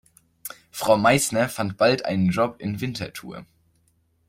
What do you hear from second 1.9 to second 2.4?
einen